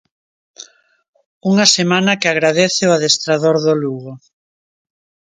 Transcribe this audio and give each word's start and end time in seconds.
Unha 1.51 1.65
semana 1.77 2.19
que 2.19 2.27
agradece 2.29 2.83
o 2.85 2.93
adestrador 2.97 3.55
do 3.65 3.73
Lugo. 3.81 4.13